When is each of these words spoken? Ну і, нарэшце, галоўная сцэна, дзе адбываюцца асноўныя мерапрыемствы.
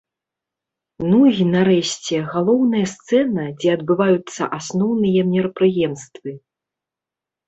Ну 1.09 1.17
і, 1.31 1.43
нарэшце, 1.55 2.15
галоўная 2.31 2.81
сцэна, 2.93 3.43
дзе 3.59 3.69
адбываюцца 3.77 4.47
асноўныя 4.59 5.21
мерапрыемствы. 5.35 6.31